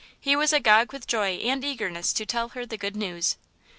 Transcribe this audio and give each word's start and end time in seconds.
He 0.19 0.35
was 0.35 0.51
agog 0.51 0.91
with 0.91 1.05
joy 1.05 1.33
and 1.35 1.63
eagerness 1.63 2.11
to 2.13 2.25
tell 2.25 2.49
her 2.57 2.65
the 2.65 2.75
good 2.75 2.95
news. 2.95 3.37